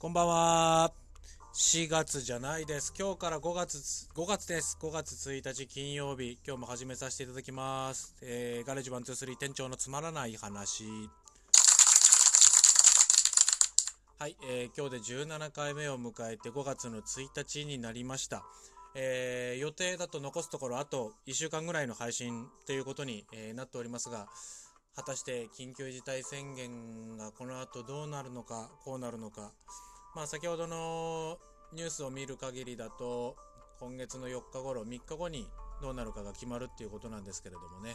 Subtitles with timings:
[0.00, 0.92] こんばんは。
[1.54, 2.94] 4月じゃないです。
[2.96, 4.78] 今日から5月、5月です。
[4.80, 6.38] 5月1日金曜日。
[6.46, 8.14] 今日も始めさせていただきます。
[8.22, 10.84] えー、ガレージ123店長のつまらない話。
[14.20, 18.44] はい、えー、今日で17回目を迎えて5月の1日になりました。
[18.94, 24.28] えー、予定だと残すところあと1週間ぐらいの配信ということに、えーなっておりますが、
[24.94, 29.52] 果たして緊急事態宣言がこの後どうなるのか、こうなるのか。
[30.18, 31.38] まあ先ほどの
[31.72, 33.36] ニュースを見る限りだと、
[33.78, 35.46] 今月の4日頃、3日後に
[35.80, 37.94] どうなるかが決まるっていうことなんですけれどもね。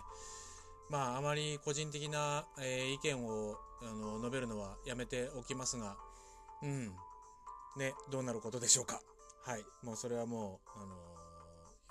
[0.90, 5.98] まああまり個人的な、えー意見をあの述べるのはやめておきますが、
[6.62, 6.94] うん。
[7.76, 9.02] ね、どうなることでしょうか。
[9.44, 9.66] はい。
[9.84, 10.94] もうそれはもう、あのー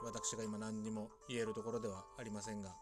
[0.05, 2.75] 私が今何にも言えるところではありませんが、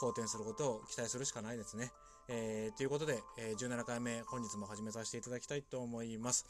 [0.00, 1.92] 好転することを期待するしかないですね。
[2.28, 6.46] えーということで、えー17回目、本日も始めさせていただきたいと思います。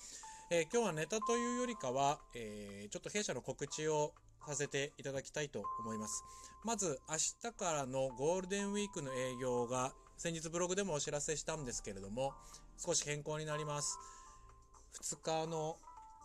[0.51, 4.13] えー今日はネタというよりかは、えーちょっと弊社の告知を
[4.47, 6.23] させていただきたいと思います。
[6.65, 7.17] まず、明
[7.51, 12.35] 日からのゴールデンウィークの営業が、先日ブログでもお知らせしたんですけれども、
[12.79, 13.99] 少し変更になります。
[15.03, 15.77] 2日の、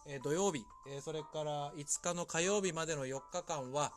[0.08, 3.94] えー土曜日、えーそれから5日の火曜日までの4日間は、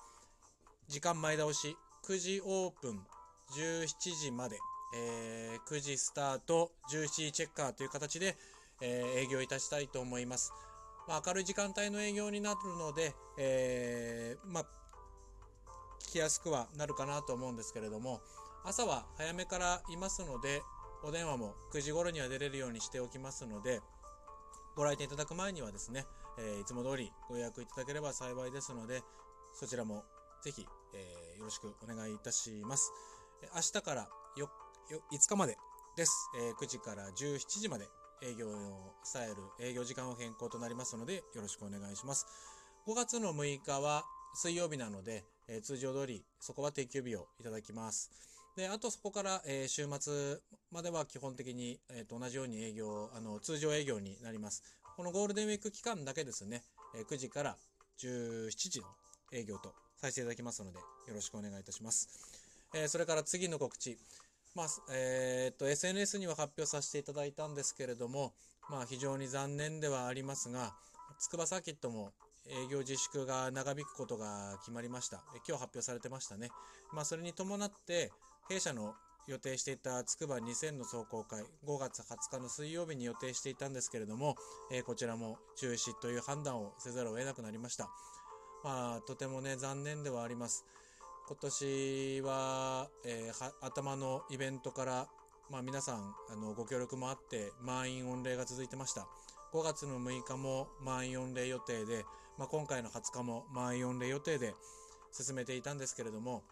[0.89, 3.07] 時間前倒し、9時オープン、
[3.55, 4.57] 17時まで、
[4.95, 8.37] えー9時スタート、17時チェッカーという形で、
[8.81, 10.53] えー営業いたしたいと思います。
[11.09, 14.65] まあ、明るい時間帯の営業になるので、えーまあ、
[16.09, 18.21] 聞きやすくはなるかなと思うんですけれども、
[18.65, 20.63] 朝は早めからいますので、
[21.05, 23.81] お電話も9時頃には出れるようにしておきますので、
[24.77, 26.07] ご来店いただく前にはですね、
[26.39, 29.03] えーいつも通りご予約いただければ幸いですので、
[29.55, 30.05] そちらも
[30.43, 32.93] ぜひ、えーよろしくお願いいたします。
[33.55, 34.03] 明日から
[34.37, 34.51] よよ
[35.11, 35.57] 5日まで
[35.97, 37.87] です、えー9時から17時まで
[38.23, 42.27] 営業をスタイル、営業時間を変更となりますので、よろしくお願いします。
[42.87, 44.05] 5月の6日は
[44.35, 48.11] 水曜日なので、えー通常通りそこは定休日をいただきます。
[48.57, 50.39] で、あとそこから、えー週末
[50.71, 54.63] までは基本的に、えーと同じように営業、あの、通常営業になります。
[54.97, 56.63] このゴールデンウィーク期間だけですね、
[56.95, 57.57] えー9時から
[57.99, 58.87] 17時の
[59.33, 62.09] 営業とさせていただきますので、よろしくお願いいたします。
[62.75, 63.99] えーそれから次の告知。
[64.55, 68.35] まあ、えーと、SNS には発表させていただいたんですけれども、
[68.71, 70.75] まあ、非常に残念ではありますが、
[71.19, 72.13] 筑波サーキットも
[72.47, 75.23] 営業自粛が長引くことが決まりました。
[75.49, 76.51] 今日発表されてましたね。
[76.93, 78.11] まあ、それに伴って、
[78.49, 78.95] 弊社の
[79.29, 84.37] 予定していた筑波2000の壮行会、5月20日の水曜日に予定していたんですけれども、
[84.71, 87.89] えーこちらも中止という判断をせざるを得なくなりました。
[88.65, 90.65] まあ、とてもね、残念ではあります。
[91.29, 95.09] 今年は、えーは頭のイベントから、
[95.51, 99.07] まあ、皆さんあのご協力もあって満員御礼が続いてました。
[99.53, 102.05] 5月の6日も満員御礼予定で、
[102.39, 104.55] まあ、今回の20日も満員御礼予定で
[105.13, 106.43] 進めていたんですけれども、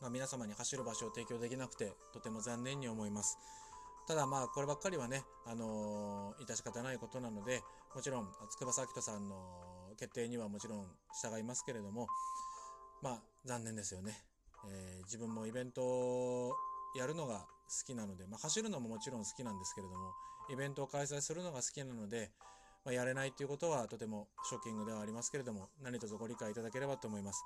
[0.00, 3.38] まあ、皆様に走る場所を提供できなくてとても残念に思います。
[4.08, 7.62] ただまあこればっかりはね、あのー致し方ないことなので
[7.94, 9.36] もちろん筑波サーキットさんの
[9.96, 10.86] 決定にはもちろん
[11.22, 12.08] 従いますけれども
[13.02, 14.16] まあ残念ですよね、
[14.70, 16.52] えー自分もイベントを
[16.96, 17.46] やるのが好
[17.86, 20.12] きなので、まあ、走るのももちろん好きなんですけれども
[20.50, 22.30] イベントを開催するのが好きなので、
[22.84, 27.44] まあ、やれないということはとてもショッキングではありますけれども何卒ご理解いただければと思います。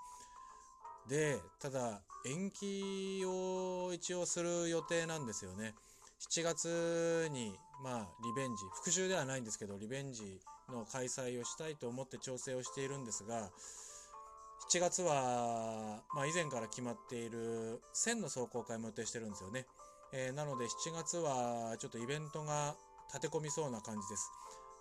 [1.09, 5.75] でただ延期を一応する予定なんですよね。
[6.31, 13.51] 7月にまあリベンジ復習ではないんですけどリベンジの開催をしたいと思って調整をしているんですが
[14.69, 19.65] 7月は、まあ、以前から決まっている1000の壮行会も予定してるんですよね、
[20.13, 22.75] えーなので7月はちょっとイベントが
[23.09, 24.31] 立て込みそうな感じです。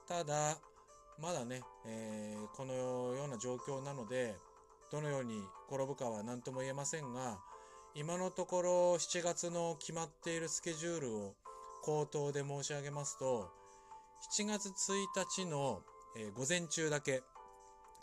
[0.08, 0.58] ただ
[1.22, 4.36] まだね、えーこのような状況なので
[4.92, 7.38] どのように転ぶかは何とも言えませんが
[7.94, 11.34] 今のところ7月の決まっているスケジュールを
[11.84, 13.52] 口頭で申し上げますと
[14.36, 15.82] 7月1日の、
[16.18, 17.22] えー午前中だけ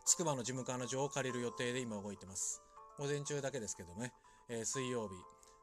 [0.04, 2.60] つくばの事務課の場を借りる予定で今動いてます。
[2.98, 4.12] 午前中だけですけどね、
[4.48, 5.14] えー水曜日、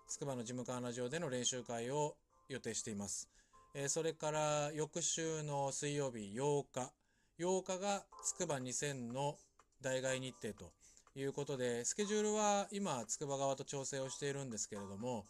[0.07, 2.15] つくばの事務課穴場での練習会を
[2.47, 3.29] 予定しています。
[3.75, 6.91] えーそれから翌週の水曜日8日、
[7.37, 9.37] 8日がつくば2000の
[9.81, 10.71] 代替日程と
[11.15, 15.25] いうことで、スケジュールは今、つくば側と調整をしているんですけれども、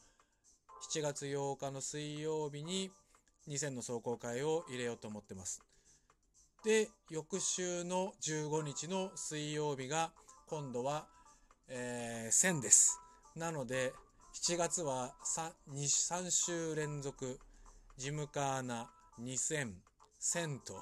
[0.93, 2.91] 7月8日の水曜日に
[3.47, 5.61] 2000の壮行会を入れようと思ってます。
[6.65, 10.11] で、翌週の15日の水曜日が、
[10.47, 11.07] 今度は、
[11.69, 12.99] えー1000です。
[13.33, 13.93] なので、
[14.43, 17.39] 7月は 3, 3週連続、
[17.95, 18.89] ジムカーナ
[19.21, 19.71] 2000、
[20.21, 20.81] 1000と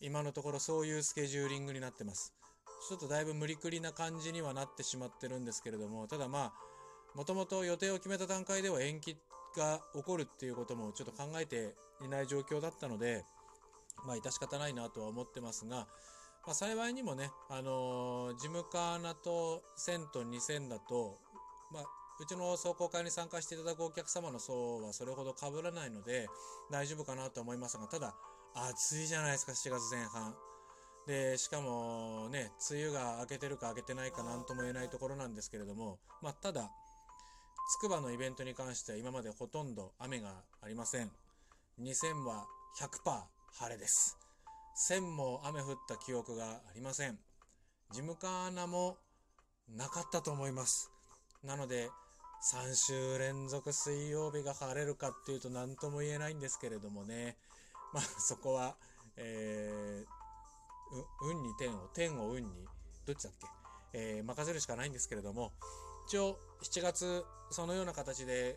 [0.00, 2.32] 今のところそういうスケジューリングになってます。
[2.88, 9.18] ちょっとだいぶ無理くりな感じにはなってしまってるんですけれども、ただまあ、もともと予定を決めた段階では延期
[9.56, 13.24] が起こるっていうこともちょっと考えていない状況だったので、
[14.04, 15.86] まあ、致し方ないなとは思ってますが、
[16.46, 21.18] まあ、幸いにもね、あのー、事務カーナと1000と2000だと、
[21.72, 21.84] まあ、
[22.20, 26.28] うちの壮行会に参加していただくお客様の層はそれほど被らないので
[26.70, 28.14] 大丈夫かなと思いますが、ただ、
[28.54, 30.34] 暑いじゃないですか、7月前半。
[31.06, 36.70] で、しかもね、梅雨が明けてるか明けてないかなんとも言えないところなんですけれども、まあ、ただ、
[37.68, 41.10] つくばのイベントに関しては今までほとんど雨がありません。
[41.80, 42.46] 2000は
[42.80, 44.18] 100%晴れです。
[44.90, 47.18] 1000も雨降った記憶がありません。
[47.90, 48.98] 事務カーナも
[49.74, 50.90] なかったと思います。
[51.42, 51.88] なので、
[52.52, 57.38] 3週連続水曜日が晴れるかっていうと何とも言えないんですけれどもね。
[57.94, 58.76] まあそこは、
[59.16, 62.50] えー、運に天を、天を運に、
[63.06, 63.98] どっちだっけ？
[63.98, 65.52] えー、任せるしかないんですけれども、
[66.08, 68.56] 一応7月そのような形で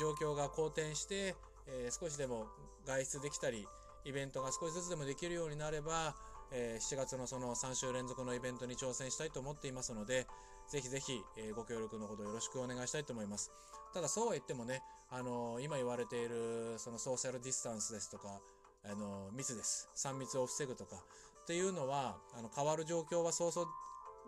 [0.00, 1.34] 状況が好転して、
[1.66, 2.46] えー、少しでも
[2.84, 3.66] 外出できたり、
[4.06, 6.14] イベントが少しずつでもできるようになれば、
[6.52, 10.28] えー、7月のその3週連続のイベントに挑戦したいと思っていますので、
[10.70, 13.50] ぜひぜひ、えー、ご協力のほどよろしくお願いしたいと思います。
[13.92, 18.40] ただそうは言ってもね、あのー、今言われているそのソーシャルディスタンスですとか、
[18.84, 19.88] あの密です。
[19.96, 20.96] 3密を防ぐとか
[21.42, 23.66] っていうのは、あの変わる状況はそうそう、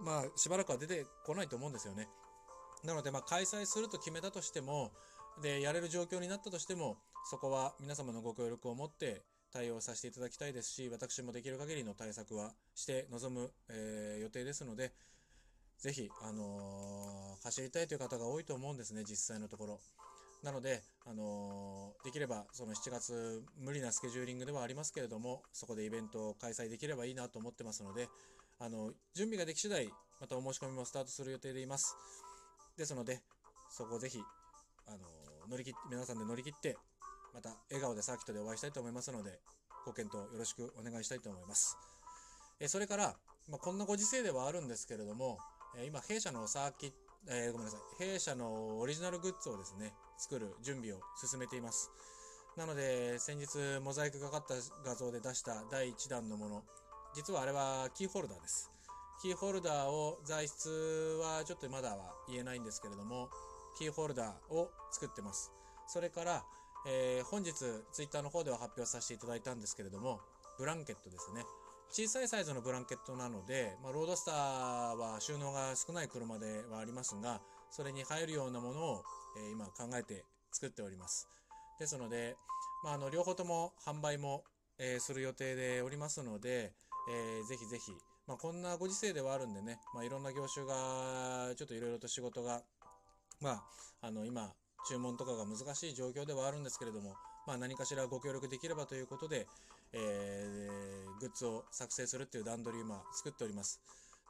[0.05, 2.09] まあしばらくは出てこないと思うんですよね。
[2.83, 4.91] なので、まあ開催すると決めたとしても、
[5.41, 6.97] で、やれる状況になったとしても、
[7.31, 9.23] そこは皆様のご協力を持って
[9.53, 14.93] 対応させていただきたいですし、私もできる限りの対策はして臨む、えー、予定ですので、
[15.79, 19.81] ぜひ、あのー、走りたいという方が多いと思うんですね、実際のところ。
[20.43, 28.09] なので、あのー、できれば、その7月、無理なスケジューリングではありますけれども、そこでイベントを開催できればいいなと思ってますので、
[28.59, 29.89] あの、準備ができ次第、
[30.21, 31.97] またお申し込みもスタートする予定でいます。
[32.77, 33.21] ですので、
[33.71, 34.21] そこをぜひ、
[34.87, 34.99] あの
[35.49, 36.77] 乗り切って、皆さんで乗り切って、
[37.35, 39.39] また笑顔でサーキットでお会いしたいと思いますので、
[39.85, 41.77] ご検討よろしくお願いしたいと思います。
[42.61, 43.17] えそれから、
[43.49, 45.39] まあ、こんなご時世ではあるんですけれども、
[45.77, 46.97] え今、弊社のサーキット、
[47.27, 51.91] えー、ごめんなさい、弊社のオリジナルグッズをですね、作る準備を進めています。
[52.57, 54.55] なので、先日、モザイクがかった
[54.85, 56.65] 画像で出した第1弾のもの、
[57.15, 58.71] 実はあれはキーホルダーです。
[59.21, 60.69] キーホルダーを材質
[61.21, 63.29] はちょっとまだは言えないんですけれども、
[63.79, 65.53] キーホルダーを作ってます。
[65.87, 66.45] それから、
[66.87, 70.21] えー、本日ツイッターの方では発表させていただいたんですけれども、
[70.59, 71.45] ブランケットですね。
[71.91, 77.41] 小さいサイズのブランケットなので、まあ、ロードスターは収納が少ない車ではありますが、
[77.71, 79.03] それに入るようなものを、
[79.39, 81.29] えー、今考えて作っております。
[81.79, 82.37] ですので、
[82.85, 84.45] まあ、あの両方とも販売も、
[84.79, 86.73] えー、する予定でおりますので、
[87.11, 87.93] えー、ぜひぜひ、
[88.27, 92.63] まあ、こんなご時世ではあるんでね、まあ、いろんな業種がちょっといろいろと仕事が、
[93.41, 93.63] まあ、
[94.03, 94.53] あの今
[94.87, 97.15] 注文とかが難しい状況ではあるんですけれども、
[97.47, 99.47] まあ、何かしらご協力できればということで、
[99.93, 103.81] えー、グッズを作成するっていう段取りを今作っております。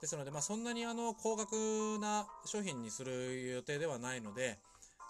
[0.01, 4.59] ですので、まあ、そんなにあの高額な商品にする予定ではないので、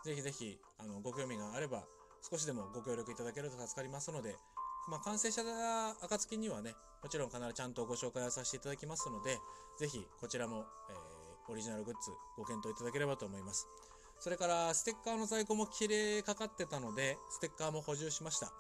[0.05, 1.85] ぜひぜひあのご興味があれば
[2.31, 4.37] 少しでもご協力いただけると助かりますので、
[4.89, 5.43] まあ、完成した
[6.07, 9.39] 暁にはね、もちろん必ずちゃんとご紹介をさせていただきますので、
[9.79, 13.69] ぜひこちらも、えー、オリジナルグッズご検討いただければと思います。
[14.21, 18.53] それからステッカーの在庫も切れかかってたので、ステッカーも補充しました。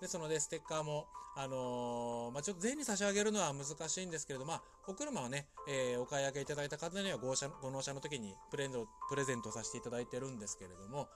[0.00, 1.06] ですので、ステッカーも、
[1.36, 11.08] あのー、まあ、ちょっと全に差し上げるのは難しいんですけれど、まあ、お車をね、えー、お買い上げいただいた方にはご車ご納車の時にプレプレゼントさせていただいてるんですけれども、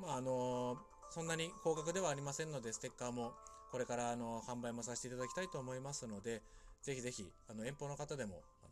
[0.00, 0.78] まあ、あのー、
[1.10, 3.32] そんなに高額ではありませんので、ステッカーも
[3.70, 6.42] これからあの販売もさせていただきたいと思いますので、
[6.82, 8.66] ぜひぜひ、あの遠方の方でも、あ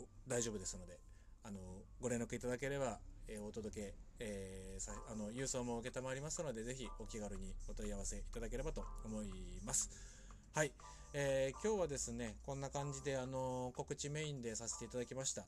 [0.00, 0.98] の大丈夫ですので、
[1.44, 1.58] あの
[2.00, 2.98] ご連絡いただければ、
[3.30, 9.28] えー、お届け、えー、さあの郵送も承りますので、ぜひお気軽にお問い合わせいただければと思い
[9.64, 9.88] ます。
[10.52, 10.72] はい。
[11.14, 15.46] えー、今日はですね、こんな感じで、あの告知メインでさせていただきました。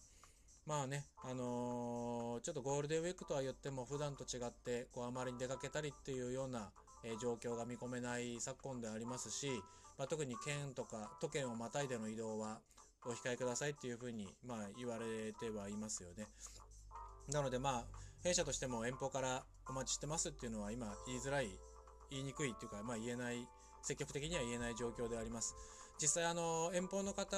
[0.65, 6.71] まあね、あのー、ちょっとゴールデンウィークとは言っても普段と違って、こうあまりに出かけたりっていうような、
[7.03, 9.51] えー、状況が見込めない昨今でありますし、
[9.99, 12.61] まあ、特に県とか都県をまたいでの移動は
[13.05, 16.29] お控えくださいっていうふうに、まあ、言われてはいますよね。
[17.29, 21.49] なのでまあ、弊社としても遠方からお待ちしてますっていうのは今言いづらい、
[22.11, 23.47] 言いにくいっていうか、まあ言えない、
[23.83, 25.55] 積極的には言えない状況であります。
[26.01, 27.37] 実際あの、遠方の方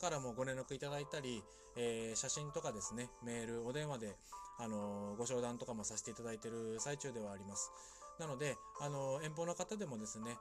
[0.00, 1.42] からもご連絡いただいたり、
[1.76, 4.16] えー、写真とかですね、メール、お電話で、
[4.58, 7.72] あの、ご商談とかもさせていただいている最中ではあります。
[8.20, 10.36] なので、あの、遠方の方でもですね、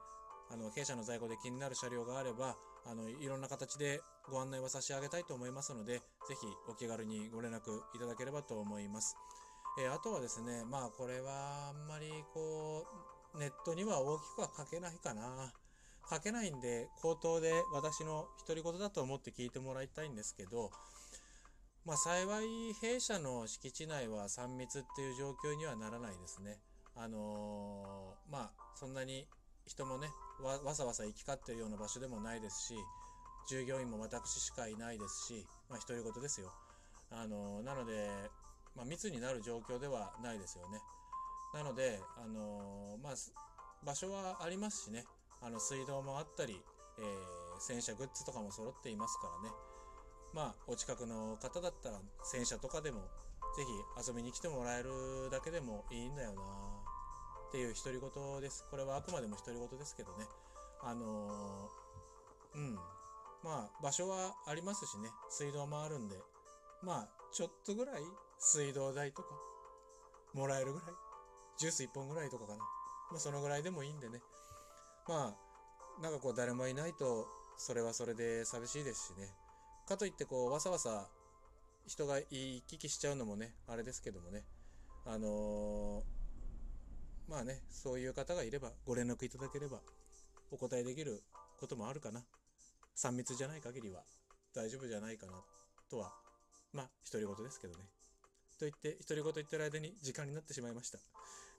[0.52, 6.04] あの、弊社の在庫で気になる車両があれば、あの、いろんな形でご案内は差し上げたいと思いますので、ぜ
[6.40, 7.58] ひお気軽にご連絡
[7.96, 9.16] いただければと思います。
[9.80, 12.86] えー、あとはですね、まあこれはあんまりこ
[13.36, 15.54] う、ネットには大きくは書けないかな。
[16.10, 20.70] 書けないんで、口頭で私の独り言だと思って聞いてもらいたいんですけど、
[21.86, 26.60] まあ幸い弊社の敷地内は3密っていう状況にはならないですね。
[26.96, 29.28] あのー、まあそんなに
[29.66, 30.08] 人もね
[30.42, 32.76] わわさわさ行き交ってるような場所でもないですし
[33.50, 36.52] 従業員も私しかいないですしまあ独り言ですよ。
[37.12, 38.10] あの、なので、
[38.76, 40.80] まあ、密になる状況ではないですよね。
[41.54, 43.14] なのであの、まあ
[43.86, 45.04] 場所はありますしね。
[45.42, 46.60] あの水道もあったり、
[46.98, 49.54] えー、洗車グッズとかも揃っていますからね。
[50.34, 53.02] まあお近くの方だったら洗車とかでも
[53.56, 56.42] ぜひ遊びに来てもらえるだけでもいいんだよな。
[57.54, 58.66] っていう独り言です。
[58.72, 60.26] これはあくまでも独り言ですけどね。
[60.82, 62.74] あのー、うん。
[63.44, 65.10] まあ、場所はありますしね。
[65.30, 66.16] 水道もあるんで。
[66.82, 68.02] まあ、ちょっとぐらい
[68.40, 69.28] 水道代とか、
[70.34, 70.90] もらえるぐらい。
[71.60, 72.58] ジュース1本ぐらいとかかな。
[72.58, 74.20] まあ、そのぐらいでもいいんでね。
[75.08, 79.28] まあ、なんかこう、誰もいないと、それはそれで寂しいですしね。
[79.88, 81.08] かといって、こう、わさわさ
[81.86, 84.44] 人が行き来しちゃうのもね、あれですけどもね。
[85.06, 86.23] あのー
[87.28, 89.80] まあね、そういう方がいればご連絡いただければ
[90.52, 91.24] お答えできる
[91.60, 92.22] こともあるかな。
[92.96, 94.04] 3密じゃない限りは
[94.54, 95.34] 大丈夫じゃないかな
[95.90, 96.14] とは、
[96.74, 97.80] まあ、独り言ですけどね。
[98.60, 101.00] と言って、独り言言ってる間に時間になってしまいました。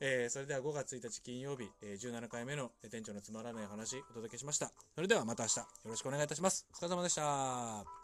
[0.01, 4.73] えー、それでは5月1日金曜日、えー、17回目の店長のつまらない話お届けしました。
[4.95, 6.67] それではまた明日よろしくお願いいたします。
[6.73, 8.04] お疲れ様でした。